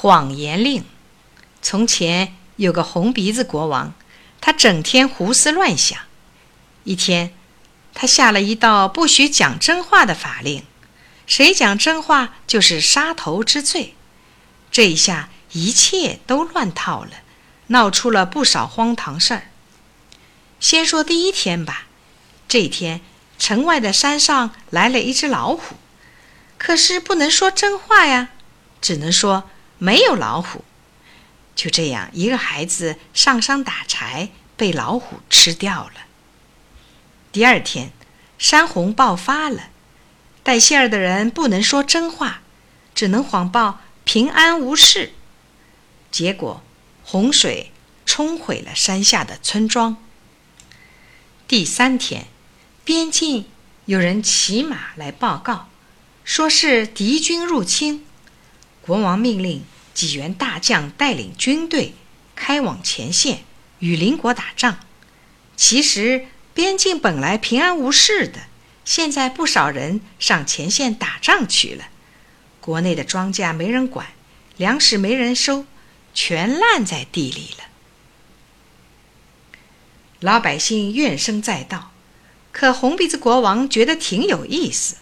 [0.00, 0.84] 谎言令。
[1.60, 3.94] 从前有个红鼻子国王，
[4.40, 5.98] 他整天胡思乱想。
[6.84, 7.34] 一天，
[7.94, 10.62] 他下了一道不许讲真话的法令，
[11.26, 13.96] 谁讲真话就是杀头之罪。
[14.70, 17.10] 这一下，一切都乱套了，
[17.66, 19.50] 闹出了不少荒唐事儿。
[20.60, 21.88] 先说第一天吧，
[22.46, 23.00] 这一天，
[23.36, 25.74] 城外的山上来了一只老虎，
[26.56, 28.28] 可是不能说真话呀，
[28.80, 30.64] 只能说没有老虎。
[31.54, 36.06] 就这样，一个孩子上山打柴，被老虎吃掉了。
[37.32, 37.90] 第二天，
[38.38, 39.70] 山洪爆发了，
[40.42, 42.42] 带信儿的人不能说真话，
[42.94, 45.12] 只能谎报平安无事。
[46.10, 46.62] 结果，
[47.02, 47.72] 洪水
[48.06, 49.96] 冲毁了山下的村庄。
[51.46, 52.28] 第三天，
[52.84, 53.46] 边境
[53.86, 55.68] 有人骑马来报告，
[56.24, 58.06] 说是敌军入侵，
[58.88, 59.62] 国王命令。
[59.92, 61.92] 几员大将带领军队
[62.36, 63.40] 开往前线
[63.80, 64.78] 与邻国打仗。
[65.56, 68.42] 其实边境本来平安无事的，
[68.84, 71.88] 现在不少人上前线打仗去了。
[72.60, 74.06] 国内的庄稼没人管，
[74.56, 75.66] 粮食没人收，
[76.14, 77.64] 全烂在地里了。
[80.20, 81.90] 老百姓怨声载道，
[82.52, 84.98] 可红鼻子国王觉得挺有意思。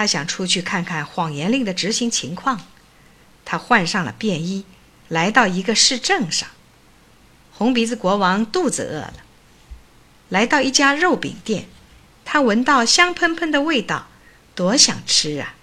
[0.00, 2.62] 他想出去看看谎言令的执行情况。
[3.44, 4.64] 他换上了便衣，
[5.08, 6.48] 来到一个市镇上。
[7.52, 9.12] 红鼻子国王肚子饿了，
[10.30, 11.68] 来到一家肉饼店。
[12.24, 14.06] 他闻到香喷喷的味道，
[14.54, 15.54] 多想吃啊！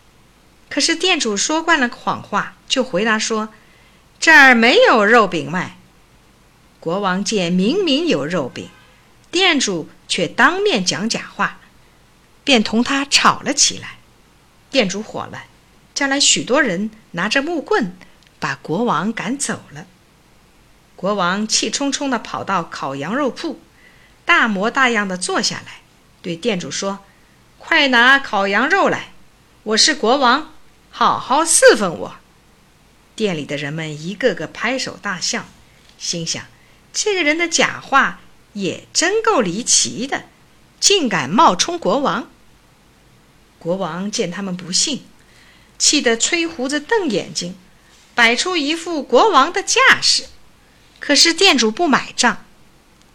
[0.70, 3.50] 可是店主说惯了谎话，就回答说
[4.22, 5.78] ：“这儿没有肉饼卖。”
[6.80, 8.70] 国王见明明有肉饼，
[9.32, 11.60] 店主却当面讲假话，
[12.44, 13.97] 便同他吵了起来。
[14.78, 15.46] 店主火了。
[15.96, 17.98] 叫来许多人，拿着木棍，
[18.40, 19.88] 把国王赶走了。
[20.96, 23.60] 国王气冲冲地跑到烤羊肉铺，
[24.24, 25.82] 大模大样的坐下来，
[26.22, 27.00] 对店主说
[27.58, 29.14] ：“快拿烤羊肉来！
[29.64, 30.54] 我是国王，
[30.92, 32.16] 好好侍奉我。”
[33.18, 35.46] 店里的人们一个个拍手大笑，
[35.98, 36.46] 心想：
[36.94, 38.20] 这个人的假话
[38.54, 40.26] 也真够离奇的，
[40.80, 42.30] 竟敢冒充国王。
[43.60, 45.06] 国王见他们不信。
[45.80, 47.56] 气得吹胡子瞪眼睛，
[48.16, 50.26] 摆出一副国王的架势。
[51.00, 52.44] 可是店主不买账，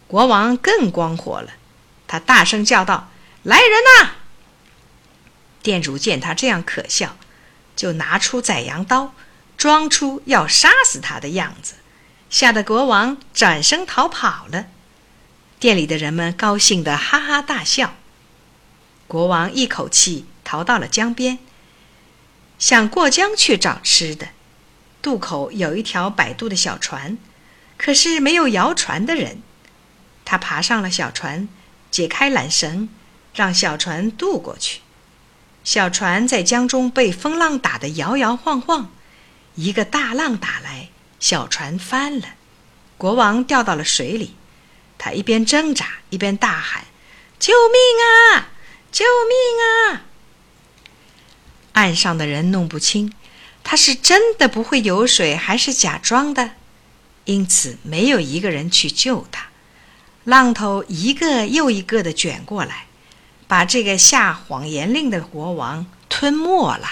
[0.07, 1.55] 国王更光火了。
[2.07, 3.11] 他大声叫道
[3.43, 4.11] ：“来人呐！”
[5.61, 7.17] 店主见他这样可笑，
[7.75, 9.13] 就拿出宰羊刀，
[9.57, 11.73] 装出要杀死他的样子，
[12.29, 14.67] 吓得国王转身逃跑了。
[15.59, 17.95] 店里的人们高兴得哈哈大笑。
[19.07, 21.39] 国王一口气逃到了江边。
[22.59, 24.29] 想过江去找吃的，
[25.01, 27.17] 渡口有一条摆渡的小船，
[27.77, 29.41] 可是没有摇船的人。
[30.23, 31.49] 他爬上了小船，
[31.91, 32.87] 解开缆绳，
[33.33, 34.79] 让小船渡过去。
[35.65, 38.93] 小船在江中被风浪打得摇摇晃晃，
[39.55, 40.89] 一个大浪打来，
[41.19, 42.35] 小船翻了，
[42.97, 44.35] 国王掉到了水里。
[44.97, 46.85] 他一边挣扎，一边大喊
[47.39, 47.79] ：“救命
[48.37, 48.51] 啊！
[48.91, 50.05] 救命啊！”
[51.73, 53.11] 岸上的人弄不清，
[53.63, 56.51] 他是真的不会游水，还是假装的，
[57.25, 59.47] 因此没有一个人去救他。
[60.23, 62.85] 浪头一个又一个的卷过来，
[63.47, 66.87] 把这个下谎言令的国王吞没了。